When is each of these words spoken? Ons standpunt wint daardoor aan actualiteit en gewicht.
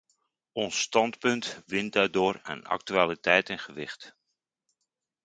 Ons 0.51 0.79
standpunt 0.79 1.61
wint 1.67 1.93
daardoor 1.93 2.39
aan 2.43 2.63
actualiteit 2.65 3.49
en 3.49 3.59
gewicht. 3.59 4.15